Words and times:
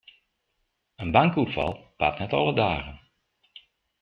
In 1.03 1.09
bankoerfal 1.15 1.73
bart 1.99 2.17
net 2.19 2.33
alle 2.39 2.53
dagen. 2.63 2.97